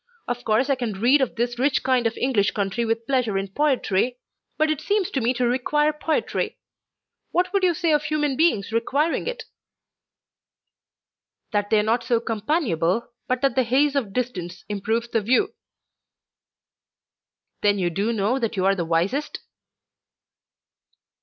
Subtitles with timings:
[0.27, 3.49] Of course I can read of this rich kind of English country with pleasure in
[3.49, 4.17] poetry.
[4.57, 6.57] But it seems to me to require poetry.
[7.29, 9.43] What would you say of human beings requiring it?"
[11.51, 15.53] "That they are not so companionable but that the haze of distance improves the view."
[17.61, 19.41] "Then you do know that you are the wisest?"